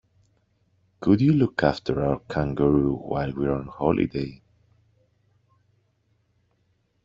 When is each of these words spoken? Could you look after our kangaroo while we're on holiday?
Could 0.99 1.21
you 1.21 1.31
look 1.31 1.61
after 1.63 2.03
our 2.03 2.21
kangaroo 2.21 2.95
while 2.95 3.31
we're 3.35 3.53
on 3.53 3.67
holiday? 3.67 4.41